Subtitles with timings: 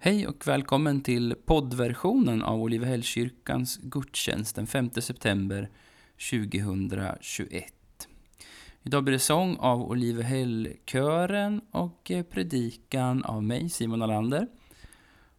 [0.00, 5.70] Hej och välkommen till poddversionen av Olivehällskyrkans gudstjänst den 5 september
[6.30, 7.72] 2021.
[8.82, 14.46] Idag blir det sång av Olivehällkören och eh, predikan av mig, Simon Alander.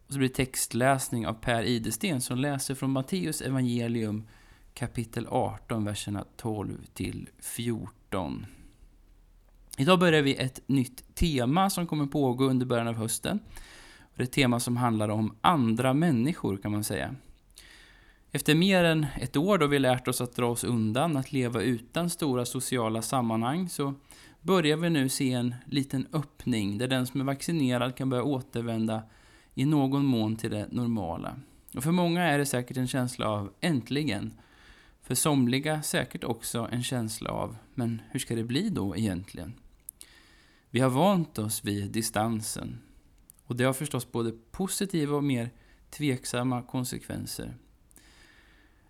[0.06, 4.28] Och så blir det textläsning av Per Idesten som läser från Matteus evangelium
[4.74, 8.46] kapitel 18, verserna 12 till 14.
[9.78, 13.40] Idag börjar vi ett nytt tema som kommer pågå under början av hösten
[14.20, 17.14] för är ett tema som handlar om andra människor kan man säga.
[18.32, 21.62] Efter mer än ett år då vi lärt oss att dra oss undan, att leva
[21.62, 23.94] utan stora sociala sammanhang, så
[24.40, 29.02] börjar vi nu se en liten öppning där den som är vaccinerad kan börja återvända
[29.54, 31.36] i någon mån till det normala.
[31.76, 34.34] Och för många är det säkert en känsla av äntligen.
[35.02, 39.54] För somliga säkert också en känsla av, men hur ska det bli då egentligen?
[40.70, 42.78] Vi har vant oss vid distansen,
[43.50, 45.50] och det har förstås både positiva och mer
[45.90, 47.56] tveksamma konsekvenser.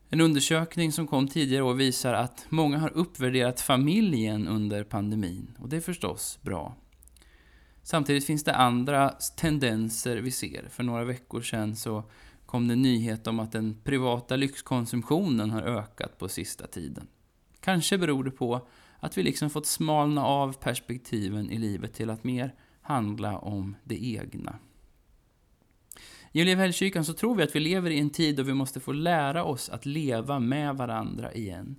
[0.09, 5.57] En undersökning som kom tidigare år visar att många har uppvärderat familjen under pandemin.
[5.59, 6.77] Och det är förstås bra.
[7.83, 10.69] Samtidigt finns det andra tendenser vi ser.
[10.71, 12.05] För några veckor sedan så
[12.47, 17.07] kom det en nyhet om att den privata lyxkonsumtionen har ökat på sista tiden.
[17.61, 18.69] Kanske beror det på
[18.99, 24.05] att vi liksom fått smalna av perspektiven i livet till att mer handla om det
[24.05, 24.59] egna.
[26.33, 28.93] I Olivehällskyrkan så tror vi att vi lever i en tid då vi måste få
[28.93, 31.77] lära oss att leva med varandra igen.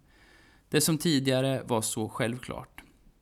[0.70, 2.82] Det som tidigare var så självklart.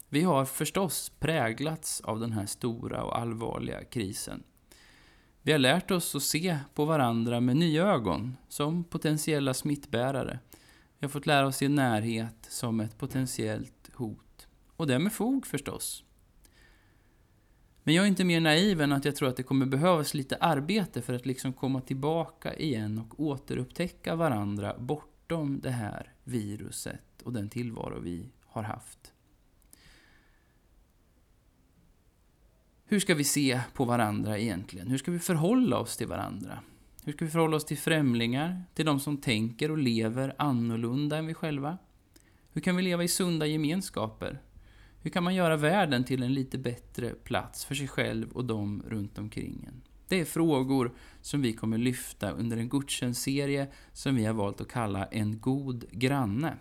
[0.09, 4.43] Vi har förstås präglats av den här stora och allvarliga krisen.
[5.41, 10.39] Vi har lärt oss att se på varandra med nya ögon, som potentiella smittbärare.
[10.99, 14.47] Vi har fått lära oss se närhet som ett potentiellt hot.
[14.75, 16.03] Och det med fog förstås.
[17.89, 20.35] Men jag är inte mer naiv än att jag tror att det kommer behövas lite
[20.35, 27.33] arbete för att liksom komma tillbaka igen och återupptäcka varandra bortom det här viruset och
[27.33, 29.13] den tillvaro vi har haft.
[32.85, 34.87] Hur ska vi se på varandra egentligen?
[34.87, 36.59] Hur ska vi förhålla oss till varandra?
[37.03, 41.25] Hur ska vi förhålla oss till främlingar, till de som tänker och lever annorlunda än
[41.25, 41.77] vi själva?
[42.51, 44.39] Hur kan vi leva i sunda gemenskaper?
[45.01, 48.83] Hur kan man göra världen till en lite bättre plats för sig själv och de
[48.87, 49.81] runt omkring en?
[50.07, 54.67] Det är frågor som vi kommer lyfta under en gudstjänstserie som vi har valt att
[54.67, 56.57] kalla En god granne.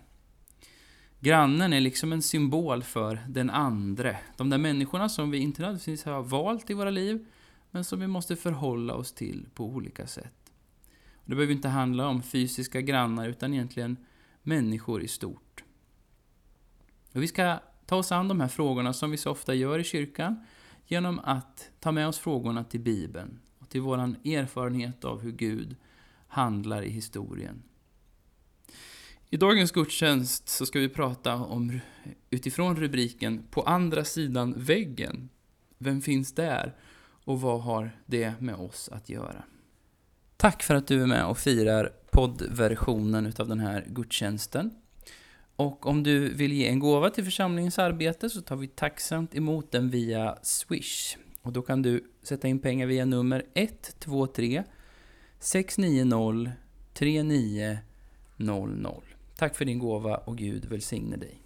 [1.19, 4.17] Grannen är liksom en symbol för den andre.
[4.37, 7.25] De där människorna som vi inte nödvändigtvis har valt i våra liv,
[7.71, 10.51] men som vi måste förhålla oss till på olika sätt.
[11.25, 13.97] Det behöver inte handla om fysiska grannar, utan egentligen
[14.43, 15.63] människor i stort.
[17.13, 19.83] Och vi ska ta oss an de här frågorna som vi så ofta gör i
[19.83, 20.45] kyrkan
[20.87, 25.75] genom att ta med oss frågorna till Bibeln och till vår erfarenhet av hur Gud
[26.27, 27.63] handlar i historien.
[29.29, 31.79] I dagens gudstjänst så ska vi prata om
[32.29, 35.29] utifrån rubriken På andra sidan väggen.
[35.77, 36.75] Vem finns där?
[37.25, 39.43] Och vad har det med oss att göra?
[40.37, 44.71] Tack för att du är med och firar poddversionen utav den här gudstjänsten.
[45.59, 49.71] Och om du vill ge en gåva till församlingens arbete så tar vi tacksamt emot
[49.71, 51.17] den via Swish.
[51.41, 54.63] Och då kan du sätta in pengar via nummer 123
[55.39, 56.51] 690
[56.93, 59.01] 3900.
[59.37, 61.41] Tack för din gåva och Gud välsigne dig.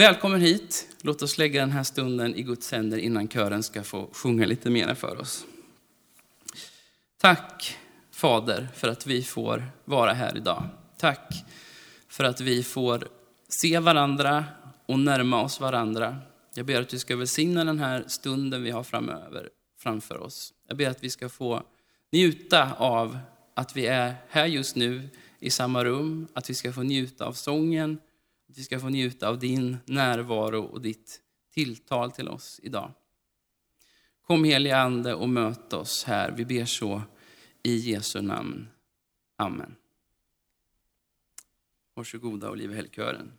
[0.00, 0.88] Välkommen hit.
[1.02, 4.70] Låt oss lägga den här stunden i Guds händer innan kören ska få sjunga lite
[4.70, 5.44] mer för oss.
[7.18, 7.78] Tack
[8.10, 10.64] Fader för att vi får vara här idag.
[10.96, 11.44] Tack
[12.08, 13.08] för att vi får
[13.48, 14.44] se varandra
[14.86, 16.16] och närma oss varandra.
[16.54, 19.48] Jag ber att du ska välsigna den här stunden vi har framöver,
[19.78, 20.52] framför oss.
[20.68, 21.62] Jag ber att vi ska få
[22.12, 23.18] njuta av
[23.54, 25.08] att vi är här just nu
[25.40, 27.98] i samma rum, att vi ska få njuta av sången,
[28.50, 31.20] att vi ska få njuta av din närvaro och ditt
[31.54, 32.92] tilltal till oss idag.
[34.26, 36.30] Kom helige Ande och möt oss här.
[36.30, 37.02] Vi ber så
[37.62, 38.68] i Jesu namn.
[39.36, 39.76] Amen.
[41.94, 43.32] Varsågoda Olivehällkören.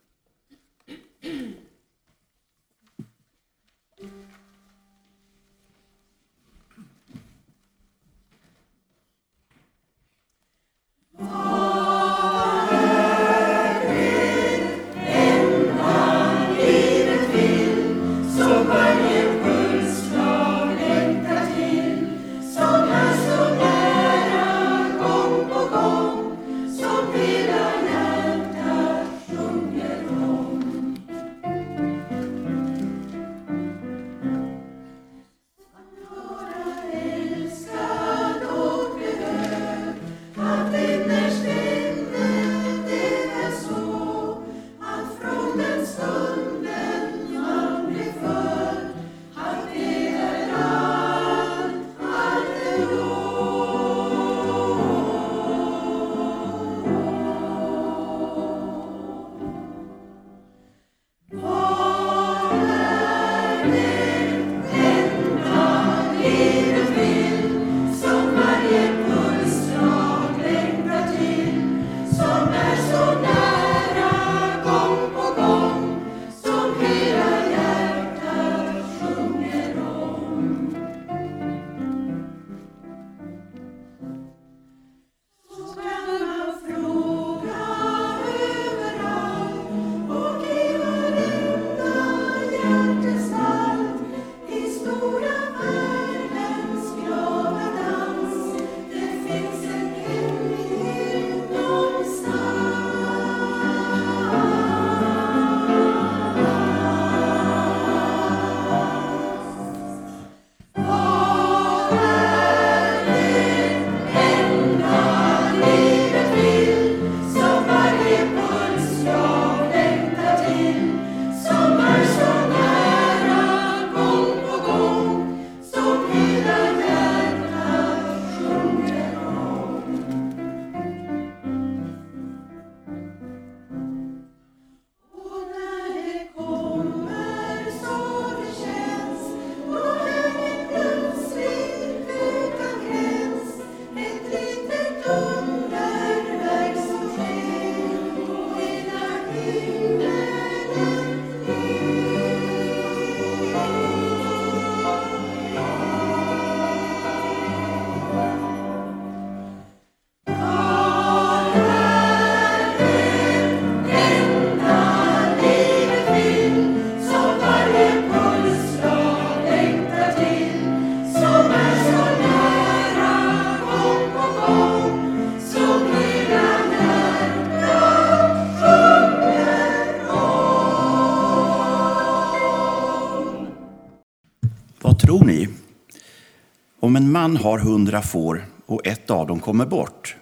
[186.82, 190.16] Om en man har hundra får och ett av dem kommer bort,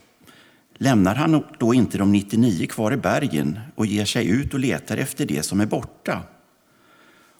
[0.74, 4.98] lämnar han då inte de 99 kvar i bergen och ger sig ut och letar
[4.98, 6.24] efter det som är borta?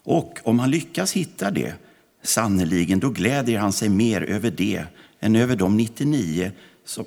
[0.02, 1.74] Och om han lyckas hitta det,
[2.22, 4.84] sannerligen, då gläder han sig mer över det
[5.20, 6.52] än över de 99
[6.84, 7.04] som,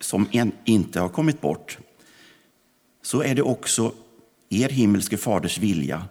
[0.00, 1.78] som en, inte har kommit bort.
[3.02, 3.92] Så är det också
[4.48, 6.04] er himmelske faders vilja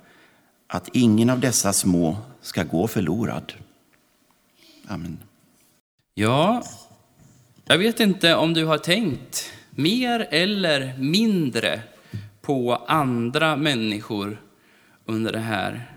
[0.67, 3.53] att ingen av dessa små ska gå förlorad.
[4.88, 5.17] Amen.
[6.19, 6.63] Ja,
[7.65, 11.81] jag vet inte om du har tänkt mer eller mindre
[12.41, 14.41] på andra människor
[15.05, 15.91] under det här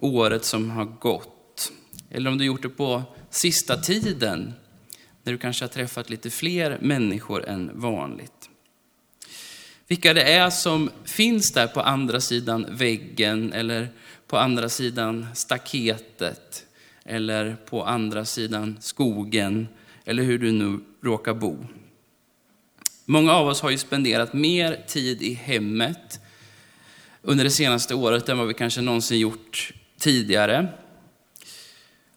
[0.00, 1.72] året som har gått.
[2.10, 4.52] Eller om du gjort det på sista tiden,
[5.22, 8.50] när du kanske har träffat lite fler människor än vanligt.
[9.88, 13.88] Vilka det är som finns där på andra sidan väggen eller
[14.26, 16.63] på andra sidan staketet
[17.04, 19.68] eller på andra sidan skogen,
[20.04, 21.66] eller hur du nu råkar bo.
[23.04, 26.20] Många av oss har ju spenderat mer tid i hemmet
[27.22, 30.66] under det senaste året än vad vi kanske någonsin gjort tidigare.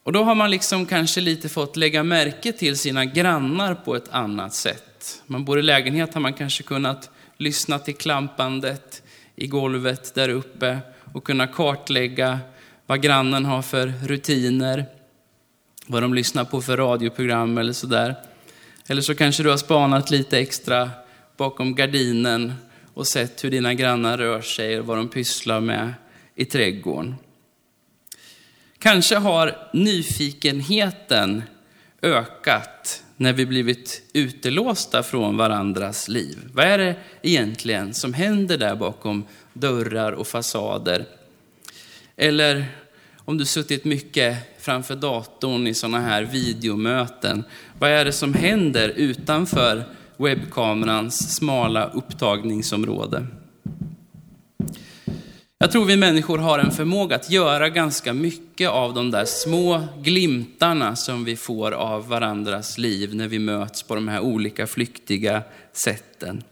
[0.04, 4.10] Och då har man liksom kanske lite fått lägga märke till sina grannar på ett
[4.10, 5.24] annat sätt.
[5.26, 9.04] Man bor i lägenhet har man kanske kunnat lyssna till klampandet
[9.36, 10.80] i golvet där uppe
[11.14, 12.40] och kunna kartlägga
[12.88, 14.86] vad grannen har för rutiner,
[15.86, 18.16] vad de lyssnar på för radioprogram eller sådär.
[18.88, 20.90] Eller så kanske du har spanat lite extra
[21.38, 22.54] bakom gardinen
[22.94, 25.94] och sett hur dina grannar rör sig och vad de pysslar med
[26.36, 27.16] i trädgården.
[28.80, 31.44] Kanske har nyfikenheten
[32.02, 36.38] ökat när vi blivit utelåsta från varandras liv.
[36.54, 41.06] Vad är det egentligen som händer där bakom dörrar och fasader?
[42.18, 42.66] Eller
[43.26, 47.44] om du suttit mycket framför datorn i sådana här videomöten.
[47.80, 49.84] Vad är det som händer utanför
[50.18, 53.28] webbkamerans smala upptagningsområde?
[55.60, 59.84] Jag tror vi människor har en förmåga att göra ganska mycket av de där små
[60.02, 65.44] glimtarna som vi får av varandras liv när vi möts på de här olika flyktiga
[65.74, 66.44] sätten.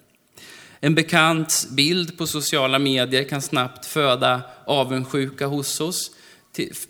[0.85, 6.11] En bekant bild på sociala medier kan snabbt föda avundsjuka hos oss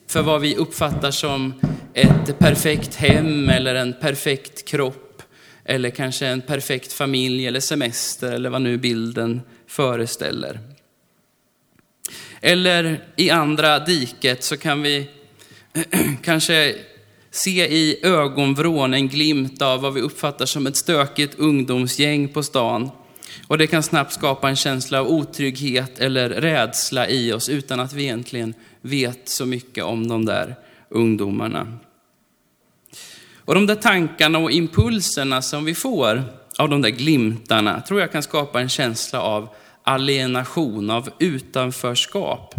[0.08, 1.54] för vad vi uppfattar som
[1.94, 5.24] ett perfekt hem eller en perfekt kropp
[5.66, 10.60] eller kanske en perfekt familj eller semester eller vad nu bilden föreställer.
[12.42, 15.10] Eller i andra diket så kan vi
[16.24, 16.76] kanske
[17.32, 22.92] se i ögonvrån en glimt av vad vi uppfattar som ett stökigt ungdomsgäng på stan.
[23.48, 27.94] Och det kan snabbt skapa en känsla av otrygghet eller rädsla i oss utan att
[27.94, 30.56] vi egentligen vet så mycket om de där
[30.90, 31.78] ungdomarna.
[33.38, 36.24] Och de där tankarna och impulserna som vi får
[36.58, 39.50] av de där glimtarna tror jag kan skapa en känsla av
[39.84, 42.56] alienation, av utanförskap.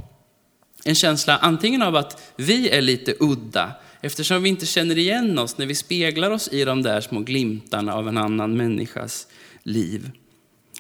[0.85, 5.59] En känsla antingen av att vi är lite udda, eftersom vi inte känner igen oss
[5.59, 9.26] när vi speglar oss i de där små glimtarna av en annan människas
[9.62, 10.11] liv.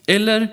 [0.06, 0.48] Eller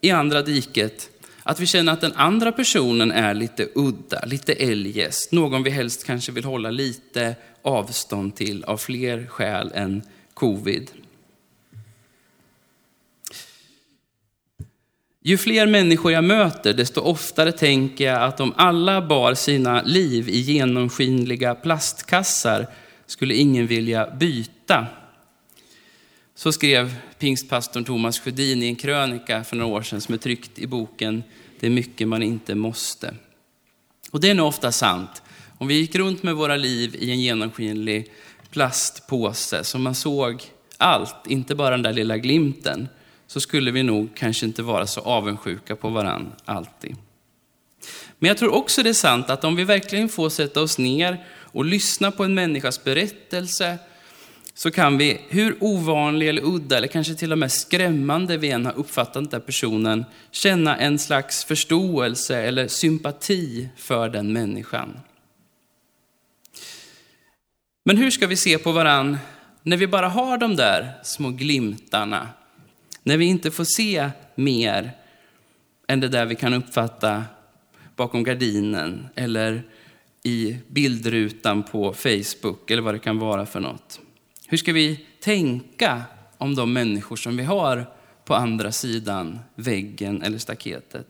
[0.00, 1.10] i andra diket,
[1.42, 6.04] att vi känner att den andra personen är lite udda, lite eljest, någon vi helst
[6.04, 10.02] kanske vill hålla lite avstånd till av fler skäl än
[10.34, 10.90] covid.
[15.24, 20.28] Ju fler människor jag möter, desto oftare tänker jag att om alla bar sina liv
[20.28, 22.66] i genomskinliga plastkassar
[23.06, 24.86] skulle ingen vilja byta.
[26.34, 30.58] Så skrev pingstpastorn Thomas Sjödin i en krönika för några år sedan som är tryckt
[30.58, 31.22] i boken
[31.60, 33.14] Det är mycket man inte måste.
[34.10, 35.22] Och det är nog ofta sant.
[35.58, 38.12] Om vi gick runt med våra liv i en genomskinlig
[38.50, 40.42] plastpåse så man såg
[40.76, 42.88] allt, inte bara den där lilla glimten,
[43.26, 46.96] så skulle vi nog kanske inte vara så avundsjuka på varann alltid.
[48.18, 51.24] Men jag tror också det är sant att om vi verkligen får sätta oss ner
[51.28, 53.78] och lyssna på en människas berättelse
[54.54, 58.66] så kan vi, hur ovanlig eller udda eller kanske till och med skrämmande vi än
[58.66, 65.00] har uppfattat den där personen, känna en slags förståelse eller sympati för den människan.
[67.84, 69.18] Men hur ska vi se på varann
[69.62, 72.28] när vi bara har de där små glimtarna
[73.02, 74.92] när vi inte får se mer
[75.88, 77.24] än det där vi kan uppfatta
[77.96, 79.62] bakom gardinen eller
[80.22, 84.00] i bildrutan på Facebook eller vad det kan vara för något.
[84.52, 86.02] Hur ska vi tänka
[86.38, 87.86] om de människor som vi har
[88.24, 91.06] på andra sidan väggen eller staketet?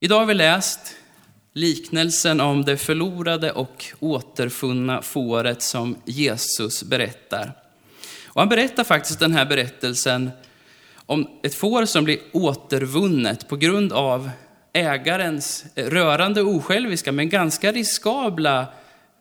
[0.00, 0.96] Idag har vi läst
[1.52, 7.52] liknelsen om det förlorade och återfunna fåret som Jesus berättar.
[8.26, 10.30] Och han berättar faktiskt den här berättelsen
[11.06, 14.30] om ett får som blir återvunnet på grund av
[14.72, 18.66] ägarens rörande osjälviska men ganska riskabla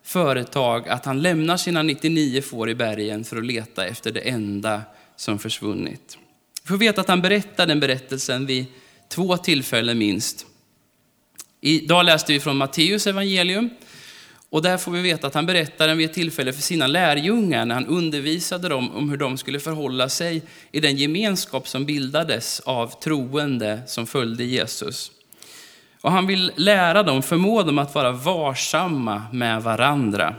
[0.05, 4.81] företag att han lämnar sina 99 får i bergen för att leta efter det enda
[5.15, 6.17] som försvunnit.
[6.63, 8.65] Vi får veta att han berättar den berättelsen vid
[9.09, 10.45] två tillfällen minst.
[11.61, 13.69] Idag läste vi från Matteus evangelium
[14.49, 17.65] och där får vi veta att han berättar den vid ett tillfälle för sina lärjungar
[17.65, 22.59] när han undervisade dem om hur de skulle förhålla sig i den gemenskap som bildades
[22.59, 25.11] av troende som följde Jesus.
[26.05, 30.35] Och han vill lära dem, förmå dem att vara varsamma med varandra.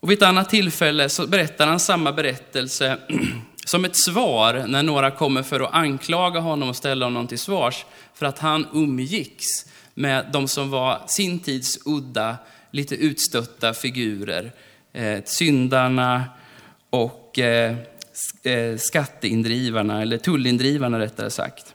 [0.00, 2.98] Och vid ett annat tillfälle så berättar han samma berättelse
[3.66, 7.84] som ett svar när några kommer för att anklaga honom och ställa honom till svars
[8.14, 9.46] för att han umgicks
[9.94, 12.36] med de som var sin tids udda,
[12.70, 14.52] lite utstötta figurer.
[14.92, 16.24] Eh, syndarna
[16.90, 17.76] och eh,
[18.42, 21.74] eh skatteindrivarna, eller tullindrivarna rättare sagt.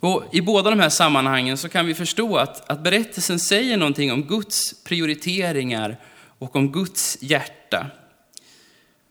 [0.00, 4.12] Och I båda de här sammanhangen så kan vi förstå att, att berättelsen säger någonting
[4.12, 5.96] om Guds prioriteringar
[6.38, 7.86] och om Guds hjärta.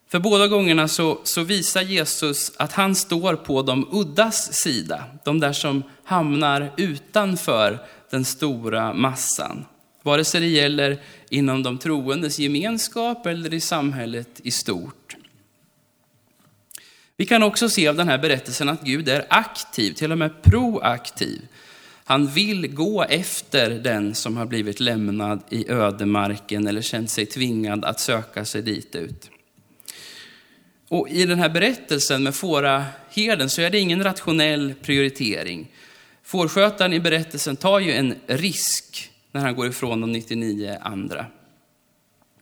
[0.09, 5.39] För båda gångerna så, så visar Jesus att han står på de uddas sida, de
[5.39, 7.79] där som hamnar utanför
[8.09, 9.65] den stora massan.
[10.03, 15.16] Vare sig det gäller inom de troendes gemenskap eller i samhället i stort.
[17.19, 20.41] Vi kan också se av den här berättelsen att Gud är aktiv, till och med
[20.41, 21.41] proaktiv.
[22.03, 27.85] Han vill gå efter den som har blivit lämnad i ödemarken eller känt sig tvingad
[27.85, 29.29] att söka sig dit ut.
[30.89, 35.71] Och I den här berättelsen med fåraherden så är det ingen rationell prioritering.
[36.23, 41.25] Fårskötaren i berättelsen tar ju en risk när han går ifrån de 99 andra.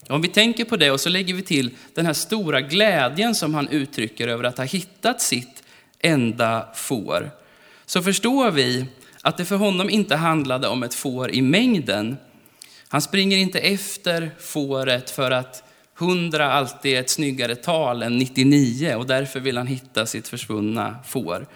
[0.10, 3.54] Om vi tänker på det och så lägger vi till den här stora glädjen som
[3.54, 5.64] han uttrycker över att ha hittat sitt
[6.00, 7.32] enda får,
[7.86, 8.86] så förstår vi
[9.22, 12.18] att det för honom inte handlade om ett får i mängden.
[12.88, 15.64] Han springer inte efter fåret för att
[16.00, 20.96] 100 alltid är ett snyggare tal än 99 och därför vill han hitta sitt försvunna
[21.06, 21.48] får.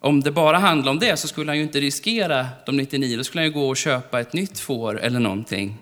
[0.00, 3.24] Om det bara handlade om det så skulle han ju inte riskera de 99, då
[3.24, 5.76] skulle han ju gå och köpa ett nytt får eller någonting.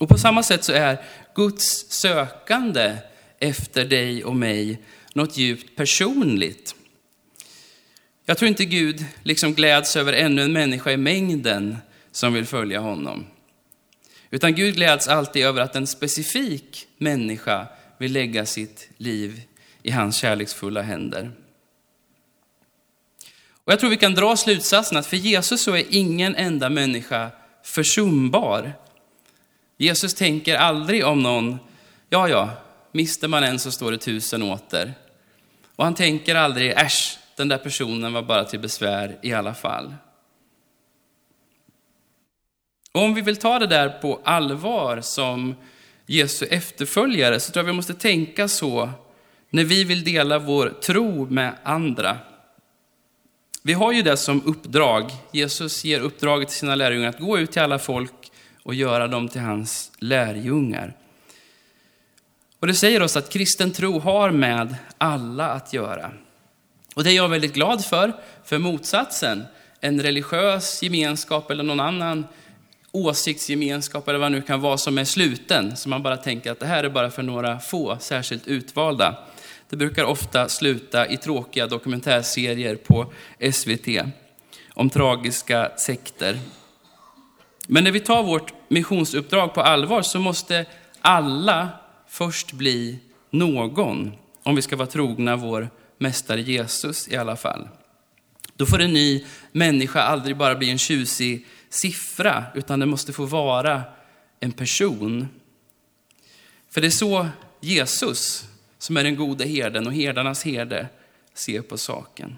[0.00, 2.96] Och på samma sätt så är Guds sökande
[3.38, 4.82] efter dig och mig
[5.14, 6.74] något djupt personligt.
[8.24, 11.76] Jag tror inte Gud liksom gläds över ännu en människa i mängden
[12.12, 13.26] som vill följa honom.
[14.30, 17.66] Utan Gud gläds alltid över att en specifik människa
[17.98, 19.42] vill lägga sitt liv
[19.82, 21.32] i hans kärleksfulla händer.
[23.64, 27.30] Och jag tror vi kan dra slutsatsen att för Jesus så är ingen enda människa
[27.62, 28.72] försumbar.
[29.80, 31.58] Jesus tänker aldrig om någon,
[32.08, 32.50] ja ja,
[32.92, 34.94] mister man en så står det tusen åter.
[35.76, 39.94] Och han tänker aldrig, äsch, den där personen var bara till besvär i alla fall.
[42.92, 45.54] Och om vi vill ta det där på allvar som
[46.06, 48.90] Jesu efterföljare så tror jag vi måste tänka så
[49.50, 52.18] när vi vill dela vår tro med andra.
[53.62, 55.10] Vi har ju det som uppdrag.
[55.32, 58.19] Jesus ger uppdraget till sina lärjungar att gå ut till alla folk
[58.70, 60.96] och göra dem till hans lärjungar.
[62.60, 66.10] Och det säger oss att kristen tro har med alla att göra.
[66.94, 68.12] Och det är jag väldigt glad för,
[68.44, 69.44] för motsatsen,
[69.80, 72.26] en religiös gemenskap eller någon annan
[72.92, 76.60] åsiktsgemenskap eller vad det nu kan vara som är sluten, som man bara tänker att
[76.60, 79.18] det här är bara för några få särskilt utvalda.
[79.68, 83.12] Det brukar ofta sluta i tråkiga dokumentärserier på
[83.52, 83.88] SVT
[84.74, 86.38] om tragiska sekter.
[87.72, 90.66] Men när vi tar vårt missionsuppdrag på allvar så måste
[91.00, 91.68] alla
[92.08, 92.98] först bli
[93.30, 97.68] någon, om vi ska vara trogna vår mästare Jesus i alla fall.
[98.54, 103.24] Då får en ny människa aldrig bara bli en tjusig siffra, utan den måste få
[103.24, 103.82] vara
[104.40, 105.28] en person.
[106.70, 107.28] För det är så
[107.60, 110.88] Jesus, som är den gode herden och herdarnas herde,
[111.34, 112.36] ser på saken.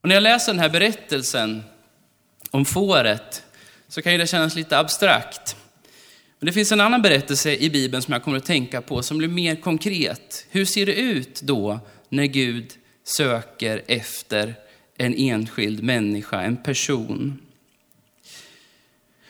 [0.00, 1.62] Och när jag läser den här berättelsen
[2.50, 3.42] om fåret
[3.88, 5.56] så kan det kännas lite abstrakt.
[6.38, 9.18] Men det finns en annan berättelse i Bibeln som jag kommer att tänka på som
[9.18, 10.46] blir mer konkret.
[10.50, 12.72] Hur ser det ut då när Gud
[13.04, 14.54] söker efter
[14.96, 17.38] en enskild människa, en person?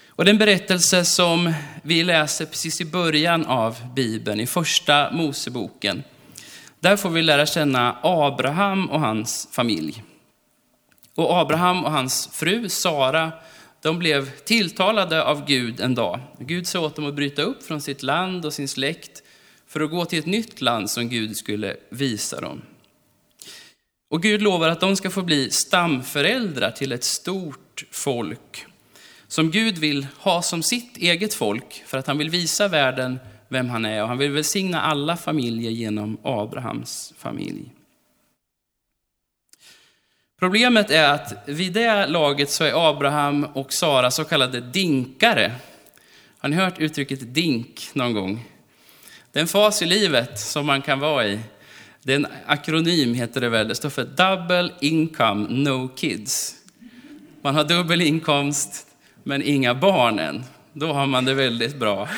[0.08, 1.52] Och den berättelse som
[1.82, 6.02] vi läser precis i början av Bibeln, i första Moseboken,
[6.80, 10.02] där får vi lära känna Abraham och hans familj.
[11.16, 13.32] Och Abraham och hans fru Sara,
[13.82, 16.20] de blev tilltalade av Gud en dag.
[16.38, 19.22] Gud sa åt dem att bryta upp från sitt land och sin släkt
[19.66, 22.62] för att gå till ett nytt land som Gud skulle visa dem.
[24.10, 28.66] Och Gud lovar att de ska få bli stamföräldrar till ett stort folk
[29.28, 33.68] som Gud vill ha som sitt eget folk för att han vill visa världen vem
[33.68, 37.75] han är och han vill välsigna alla familjer genom Abrahams familj.
[40.38, 45.52] Problemet är att vid det laget så är Abraham och Sara så kallade dinkare.
[46.38, 48.44] Har ni hört uttrycket dink någon gång?
[49.32, 51.40] Det är en fas i livet som man kan vara i.
[52.02, 53.68] Det är en akronym heter det väl.
[53.68, 56.54] Det står för Double Income No Kids.
[57.42, 58.86] Man har dubbel inkomst
[59.22, 60.44] men inga barn än.
[60.72, 62.08] Då har man det väldigt bra.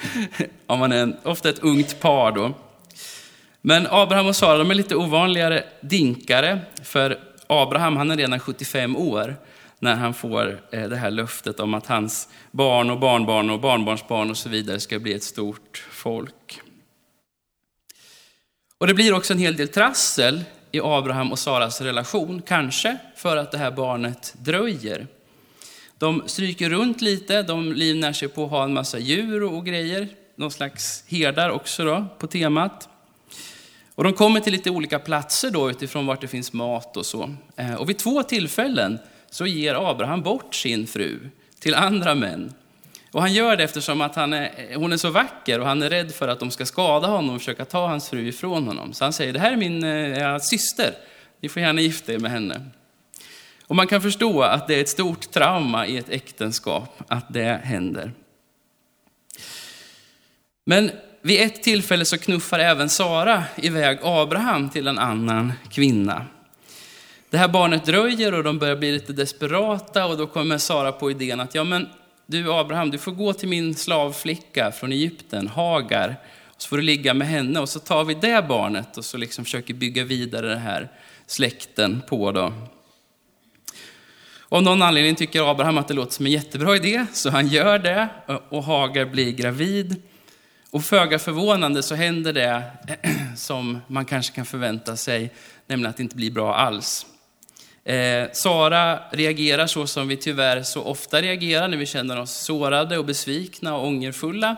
[0.66, 2.54] Om man är en, ofta ett ungt par då.
[3.60, 6.58] Men Abraham och Sara de är lite ovanligare dinkare.
[6.82, 9.36] För Abraham han är redan 75 år
[9.78, 14.30] när han får eh, det här löftet om att hans barn och barnbarn och barnbarnsbarn
[14.30, 16.60] och så vidare ska bli ett stort folk.
[18.78, 23.36] Och det blir också en hel del trassel i Abraham och Saras relation, kanske för
[23.36, 25.06] att det här barnet dröjer.
[25.98, 30.08] De stryker runt lite, de livnär sig på att ha en massa djur och grejer,
[30.36, 32.88] någon slags herdar också då, på temat.
[33.96, 37.34] Och de kommer till lite olika platser då utifrån vart det finns mat och så.
[37.56, 38.98] Eh, och vid två tillfällen
[39.30, 42.52] så ger Abraham bort sin fru till andra män.
[43.12, 45.90] Och han gör det eftersom att han är, hon är så vacker och han är
[45.90, 48.92] rädd för att de ska skada honom och försöka ta hans fru ifrån honom.
[48.92, 50.94] Så han säger, det här är min eh, ja, syster,
[51.40, 52.60] ni får gärna gifta er med henne.
[53.66, 57.60] Och man kan förstå att det är ett stort trauma i ett äktenskap att det
[57.64, 58.12] händer.
[60.64, 60.90] Men
[61.26, 66.26] vid ett tillfälle så knuffar även Sara iväg Abraham till en annan kvinna.
[67.30, 71.10] Det här barnet dröjer och de börjar bli lite desperata och då kommer Sara på
[71.10, 71.88] idén att ja men
[72.26, 76.16] du Abraham, du får gå till min slavflicka från Egypten, Hagar,
[76.54, 79.16] och så får du ligga med henne och så tar vi det barnet och så
[79.16, 80.88] liksom försöker bygga vidare den här
[81.26, 82.52] släkten på då.
[84.48, 87.78] Av någon anledning tycker Abraham att det låter som en jättebra idé, så han gör
[87.78, 88.08] det
[88.48, 90.02] och Hagar blir gravid.
[90.70, 92.62] Och föga förvånande så händer det
[93.36, 95.32] som man kanske kan förvänta sig,
[95.66, 97.06] nämligen att det inte blir bra alls.
[97.84, 102.98] Eh, Sara reagerar så som vi tyvärr så ofta reagerar när vi känner oss sårade
[102.98, 104.56] och besvikna och ångerfulla.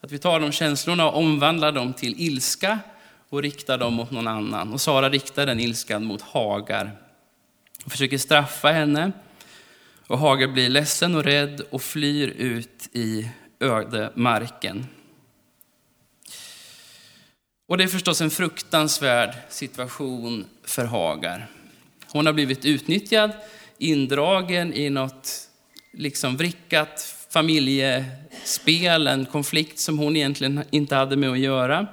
[0.00, 2.78] Att vi tar de känslorna och omvandlar dem till ilska
[3.28, 4.72] och riktar dem mot någon annan.
[4.72, 6.90] Och Sara riktar den ilskan mot Hagar
[7.84, 9.12] och försöker straffa henne.
[10.06, 14.86] Och Hagar blir ledsen och rädd och flyr ut i ödemarken.
[17.68, 21.46] Och det är förstås en fruktansvärd situation för Hagar.
[22.06, 23.32] Hon har blivit utnyttjad,
[23.78, 25.48] indragen i något
[25.92, 31.86] liksom vrickat familjespel, en konflikt som hon egentligen inte hade med att göra.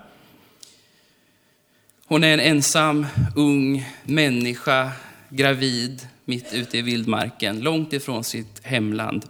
[2.06, 4.92] Hon är en ensam ung människa,
[5.30, 9.26] gravid, mitt ute i vildmarken, långt ifrån sitt hemland.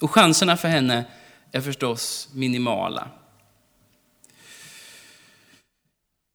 [0.00, 1.04] Och chanserna för henne
[1.52, 3.08] är förstås minimala.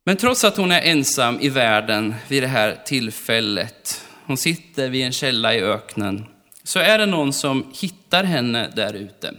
[0.07, 5.05] Men trots att hon är ensam i världen vid det här tillfället, hon sitter vid
[5.05, 6.25] en källa i öknen,
[6.63, 9.33] så är det någon som hittar henne där ute.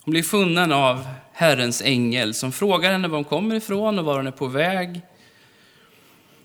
[0.00, 4.16] Hon blir funnen av Herrens ängel som frågar henne var hon kommer ifrån och var
[4.16, 5.00] hon är på väg.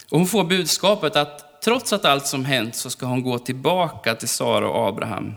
[0.09, 4.15] Och hon får budskapet att trots att allt som hänt så ska hon gå tillbaka
[4.15, 5.33] till Sara och Abraham.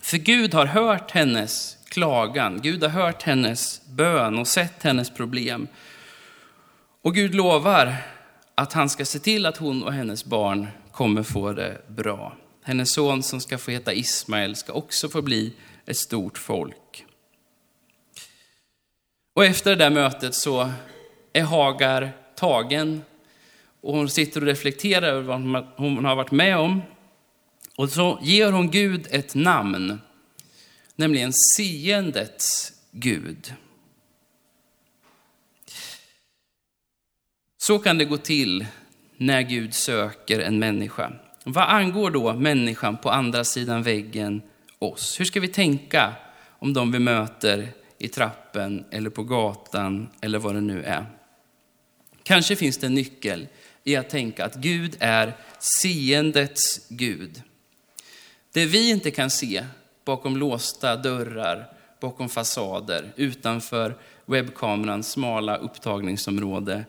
[0.00, 5.68] För Gud har hört hennes klagan, Gud har hört hennes bön och sett hennes problem.
[7.02, 7.94] Och Gud lovar
[8.54, 12.36] att han ska se till att hon och hennes barn kommer få det bra.
[12.62, 15.52] Hennes son som ska få heta Ismael ska också få bli
[15.86, 17.04] ett stort folk.
[19.34, 20.70] Och efter det där mötet så
[21.32, 23.02] är Hagar tagen
[23.80, 26.82] och hon sitter och reflekterar över vad hon har varit med om.
[27.76, 30.00] Och så ger hon Gud ett namn,
[30.96, 33.54] nämligen seendets Gud.
[37.60, 38.66] Så kan det gå till
[39.16, 41.12] när Gud söker en människa.
[41.44, 44.42] Vad angår då människan på andra sidan väggen
[44.78, 45.20] oss?
[45.20, 46.12] Hur ska vi tänka
[46.58, 47.68] om de vi möter
[47.98, 51.06] i trappen eller på gatan eller vad det nu är?
[52.22, 53.46] Kanske finns det en nyckel
[53.84, 57.42] i att tänka att Gud är seendets Gud.
[58.52, 59.64] Det vi inte kan se
[60.04, 66.84] bakom låsta dörrar, bakom fasader, utanför webbkamerans smala upptagningsområde,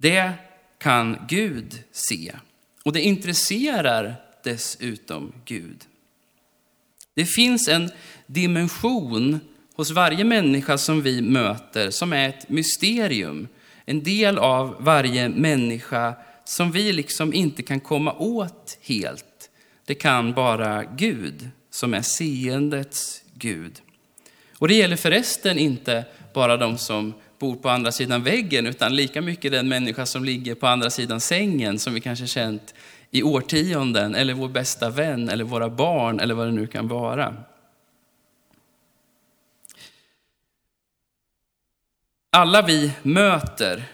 [0.00, 0.32] det
[0.78, 2.32] kan Gud se.
[2.84, 5.84] Och det intresserar dessutom Gud.
[7.14, 7.90] Det finns en
[8.26, 9.40] dimension
[9.74, 13.48] hos varje människa som vi möter som är ett mysterium.
[13.84, 19.50] En del av varje människa som vi liksom inte kan komma åt helt.
[19.84, 23.80] Det kan bara Gud som är seendets Gud.
[24.58, 29.22] Och det gäller förresten inte bara de som bor på andra sidan väggen, utan lika
[29.22, 32.74] mycket den människa som ligger på andra sidan sängen, som vi kanske känt
[33.10, 37.36] i årtionden, eller vår bästa vän, eller våra barn, eller vad det nu kan vara.
[42.32, 43.84] Alla vi möter,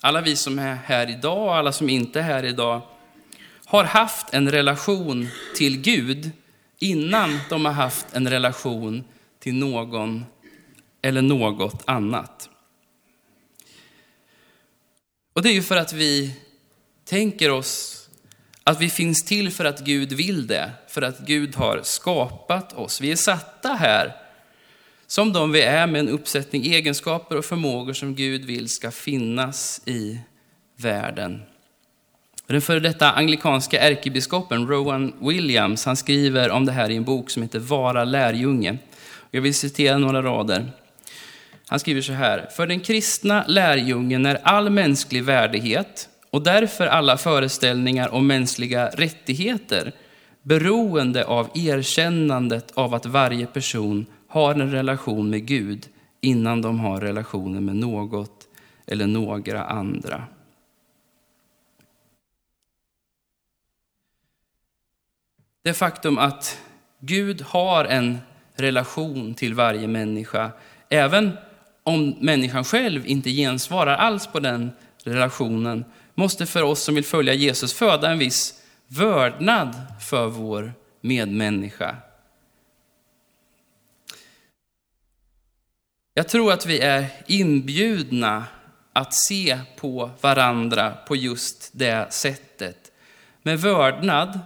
[0.00, 2.80] alla vi som är här idag och alla som inte är här idag,
[3.64, 6.30] har haft en relation till Gud
[6.78, 9.04] innan de har haft en relation
[9.38, 10.24] till någon
[11.02, 12.47] eller något annat.
[15.38, 16.34] Och det är ju för att vi
[17.04, 18.08] tänker oss
[18.64, 23.00] att vi finns till för att Gud vill det, för att Gud har skapat oss.
[23.00, 24.16] Vi är satta här
[25.06, 29.80] som de vi är med en uppsättning egenskaper och förmågor som Gud vill ska finnas
[29.84, 30.20] i
[30.76, 31.42] världen.
[32.46, 37.30] Den före detta anglikanska ärkebiskopen Rowan Williams han skriver om det här i en bok
[37.30, 38.78] som heter Vara lärjunge.
[39.30, 40.72] Jag vill citera några rader.
[41.68, 42.48] Han skriver så här.
[42.50, 49.92] För den kristna lärjungen är all mänsklig värdighet och därför alla föreställningar om mänskliga rättigheter
[50.42, 55.86] beroende av erkännandet av att varje person har en relation med Gud
[56.20, 58.48] innan de har relationer med något
[58.86, 60.24] eller några andra.
[65.62, 66.60] Det faktum att
[67.00, 68.18] Gud har en
[68.54, 70.50] relation till varje människa,
[70.88, 71.36] även
[71.88, 74.70] om människan själv inte gensvarar alls på den
[75.04, 81.96] relationen, måste för oss som vill följa Jesus föda en viss vördnad för vår medmänniska.
[86.14, 88.44] Jag tror att vi är inbjudna
[88.92, 92.92] att se på varandra på just det sättet.
[93.42, 94.40] Med vördnad,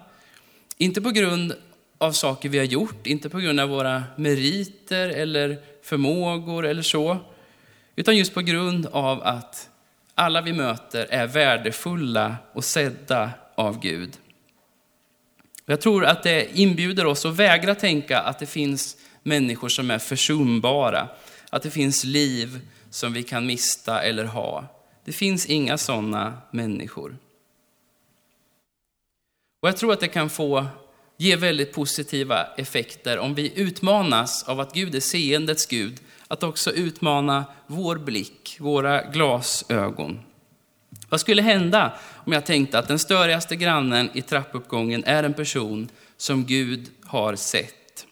[0.76, 1.54] inte på grund
[1.98, 7.18] av saker vi har gjort, inte på grund av våra meriter eller förmågor eller så,
[7.96, 9.70] utan just på grund av att
[10.14, 14.18] alla vi möter är värdefulla och sedda av Gud.
[15.66, 19.98] Jag tror att det inbjuder oss att vägra tänka att det finns människor som är
[19.98, 21.08] försumbara,
[21.50, 24.64] att det finns liv som vi kan mista eller ha.
[25.04, 27.16] Det finns inga sådana människor.
[29.60, 30.66] Och jag tror att det kan få
[31.16, 36.00] ge väldigt positiva effekter om vi utmanas av att Gud är seendets Gud,
[36.32, 40.20] att också utmana vår blick, våra glasögon.
[41.08, 45.88] Vad skulle hända om jag tänkte att den störigaste grannen i trappuppgången är en person
[46.16, 48.06] som Gud har sett?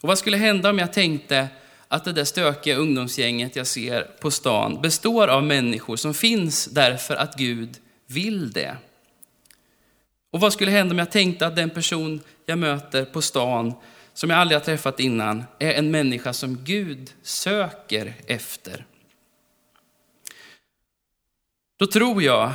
[0.00, 1.48] Och vad skulle hända om jag tänkte
[1.88, 7.16] att det där stökiga ungdomsgänget jag ser på stan består av människor som finns därför
[7.16, 8.76] att Gud vill det?
[10.30, 13.74] Och vad skulle hända om jag tänkte att den person jag möter på stan,
[14.20, 18.84] som jag aldrig har träffat innan, är en människa som Gud söker efter?
[21.78, 22.52] Då tror jag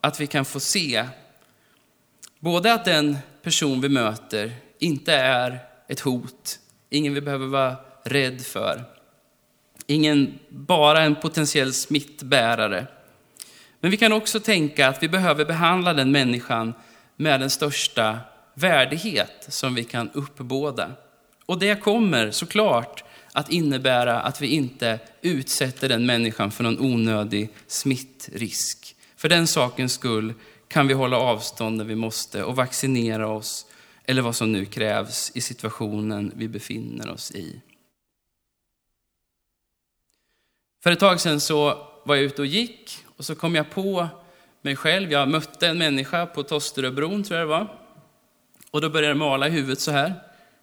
[0.00, 1.04] att vi kan få se
[2.38, 6.58] både att den person vi möter inte är ett hot,
[6.90, 8.84] ingen vi behöver vara rädd för,
[9.86, 12.86] ingen bara en potentiell smittbärare.
[13.80, 16.74] Men vi kan också tänka att vi behöver behandla den människan
[17.16, 18.18] med den största
[18.54, 20.90] värdighet som vi kan uppbåda.
[21.46, 27.48] Och det kommer såklart att innebära att vi inte utsätter den människan för någon onödig
[27.66, 28.96] smittrisk.
[29.16, 30.34] För den sakens skull
[30.68, 33.66] kan vi hålla avstånd när vi måste och vaccinera oss
[34.04, 37.60] eller vad som nu krävs i situationen vi befinner oss i.
[40.82, 44.08] För ett tag sedan så var jag ute och gick och så kom jag på
[44.62, 45.12] mig själv.
[45.12, 47.80] Jag mötte en människa på Tosteröbron, tror jag det var.
[48.70, 50.14] Och då började det mala i huvudet så här.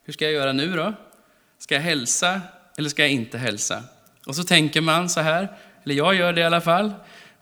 [0.03, 0.93] Hur ska jag göra nu då?
[1.59, 2.41] Ska jag hälsa
[2.77, 3.83] eller ska jag inte hälsa?
[4.25, 6.93] Och så tänker man så här, eller jag gör det i alla fall.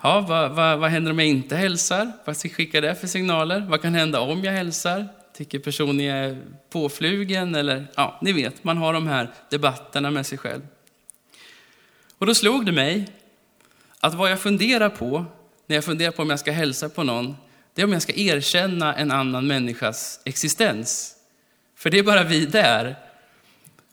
[0.02, 2.12] Ja, vad, vad, vad händer om jag inte hälsar?
[2.26, 3.60] Vad skickar det för signaler?
[3.60, 5.08] Vad kan hända om jag hälsar?
[5.34, 7.56] Tycker personen jag är påflugen?
[7.56, 10.62] Eller, ja, ni vet, man har de här debatterna med sig själv.
[12.17, 13.08] Och då slog det mig
[14.00, 15.26] att vad jag funderar på
[15.67, 17.36] när jag funderar på om jag ska hälsa på någon,
[17.74, 21.15] det är om jag ska erkänna en annan människas existens.
[21.82, 22.96] För det är bara vi där.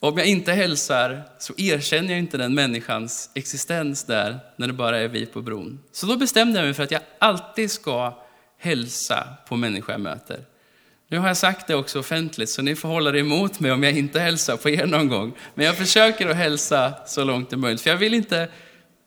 [0.00, 4.98] Om jag inte hälsar så erkänner jag inte den människans existens där, när det bara
[4.98, 5.80] är vi på bron.
[5.92, 8.22] Så då bestämde jag mig för att jag alltid ska
[8.58, 10.40] hälsa på människor jag möter.
[11.08, 13.82] Nu har jag sagt det också offentligt, så ni får hålla det emot mig om
[13.82, 15.32] jag inte hälsar på er någon gång.
[15.54, 18.48] Men jag försöker att hälsa så långt det är möjligt, för jag vill inte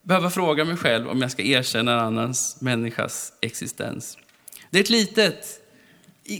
[0.02, 4.18] behöva fråga mig själv om jag ska erkänna en annans människas existens.
[4.70, 5.46] Det är ett litet,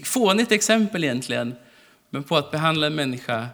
[0.05, 1.55] fånigt exempel egentligen,
[2.15, 3.49] men på att behandla en människa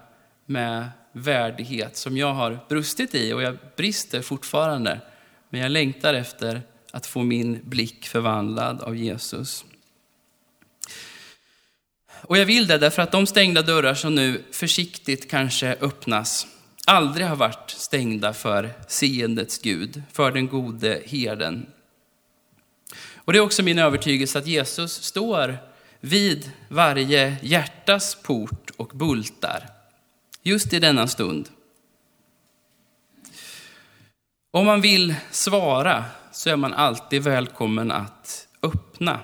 [0.47, 5.01] med värdighet som jag har brustit i och jag brister fortfarande.
[5.51, 9.64] Men jag längtar efter att få min blick förvandlad av Jesus.
[12.21, 16.47] Och jag vill det därför att de stängda dörrar som nu försiktigt kanske öppnas
[16.87, 21.66] aldrig har varit stängda för seendets Gud, för den gode herden.
[23.14, 25.59] Och det är också min övertygelse att Jesus står
[26.01, 29.69] vid varje hjärtas port och bultar,
[30.43, 31.49] just i denna stund.
[34.51, 39.21] Om man vill svara så är man alltid välkommen att öppna.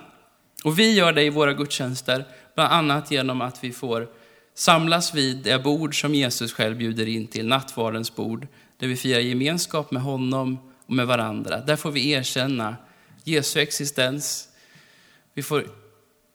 [0.63, 4.07] Och vi gör det i våra gudstjänster, bland annat genom att vi får
[4.53, 9.19] samlas vid det bord som Jesus själv bjuder in till, nattvardens bord, där vi firar
[9.19, 11.59] gemenskap med honom och med varandra.
[11.59, 12.75] Där får vi erkänna
[13.23, 14.47] Jesu existens.
[15.33, 15.67] Vi får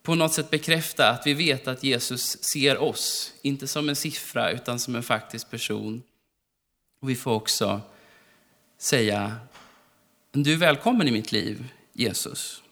[0.03, 4.51] på något sätt bekräfta att vi vet att Jesus ser oss, inte som en siffra
[4.51, 6.03] utan som en faktisk person.
[7.01, 7.81] Och vi får också
[8.79, 9.37] säga,
[10.33, 12.63] du är välkommen i mitt liv, Jesus.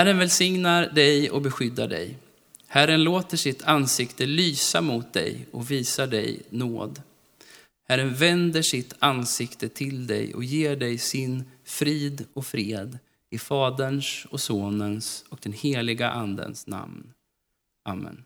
[0.00, 2.16] Herren välsignar dig och beskyddar dig.
[2.66, 7.02] Herren låter sitt ansikte lysa mot dig och visar dig nåd.
[7.88, 12.98] Herren vänder sitt ansikte till dig och ger dig sin frid och fred
[13.30, 17.12] i Faderns och Sonens och den heliga Andens namn.
[17.84, 18.24] Amen.